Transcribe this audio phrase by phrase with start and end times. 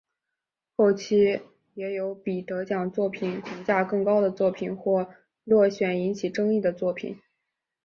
[0.77, 1.41] 后期
[1.75, 5.07] 也有比得奖作品评价更高的作品或
[5.43, 7.19] 落选引起争议的作品。